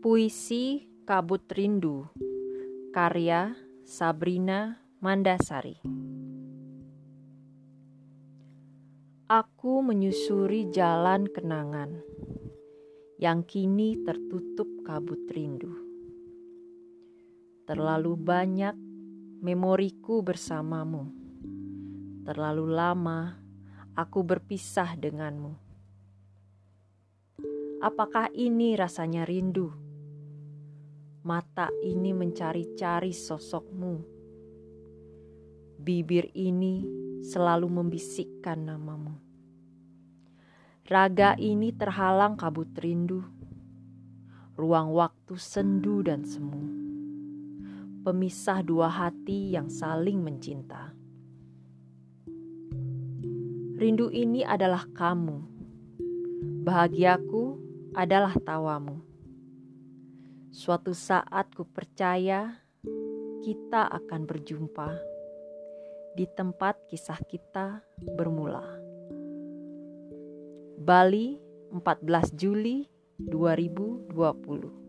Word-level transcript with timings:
Puisi 0.00 0.88
Kabut 1.04 1.44
Rindu 1.52 2.08
Karya 2.88 3.52
Sabrina 3.84 4.80
Mandasari 5.04 5.76
Aku 9.28 9.84
menyusuri 9.84 10.72
jalan 10.72 11.28
kenangan 11.28 12.00
yang 13.20 13.44
kini 13.44 14.00
tertutup 14.00 14.80
kabut 14.88 15.20
rindu. 15.28 15.68
Terlalu 17.68 18.16
banyak 18.16 18.72
memoriku 19.44 20.24
bersamamu. 20.24 21.12
Terlalu 22.24 22.72
lama 22.72 23.36
aku 23.92 24.24
berpisah 24.24 24.96
denganmu. 24.96 25.52
Apakah 27.84 28.32
ini 28.32 28.80
rasanya 28.80 29.28
rindu? 29.28 29.89
Mata 31.20 31.68
ini 31.84 32.16
mencari-cari 32.16 33.12
sosokmu. 33.12 33.94
Bibir 35.76 36.32
ini 36.32 36.80
selalu 37.20 37.68
membisikkan 37.68 38.56
namamu. 38.64 39.20
Raga 40.88 41.36
ini 41.36 41.76
terhalang 41.76 42.40
kabut 42.40 42.72
rindu. 42.80 43.20
Ruang 44.56 44.96
waktu 44.96 45.36
sendu 45.36 46.00
dan 46.00 46.24
semu. 46.24 46.64
Pemisah 48.00 48.64
dua 48.64 48.88
hati 48.88 49.52
yang 49.52 49.68
saling 49.68 50.24
mencinta. 50.24 50.96
Rindu 53.76 54.08
ini 54.08 54.40
adalah 54.40 54.88
kamu. 54.96 55.36
Bahagiaku 56.64 57.60
adalah 57.92 58.32
tawamu 58.40 59.09
Suatu 60.50 60.90
saat 60.90 61.54
ku 61.54 61.62
percaya 61.62 62.58
kita 63.46 63.86
akan 63.86 64.26
berjumpa 64.26 64.98
di 66.18 66.26
tempat 66.26 66.74
kisah 66.90 67.22
kita 67.22 67.86
bermula. 68.18 68.66
Bali, 70.74 71.38
14 71.70 72.34
Juli 72.34 72.90
2020 73.22 74.79